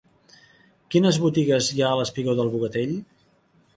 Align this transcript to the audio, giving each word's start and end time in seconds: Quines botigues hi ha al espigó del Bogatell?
Quines 0.95 1.19
botigues 1.25 1.69
hi 1.75 1.85
ha 1.85 1.93
al 1.97 2.01
espigó 2.07 2.35
del 2.41 2.51
Bogatell? 2.55 2.97